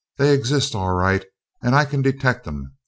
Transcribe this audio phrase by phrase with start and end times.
[0.17, 1.23] "They exist, all right,
[1.61, 2.73] and I can detect 'em.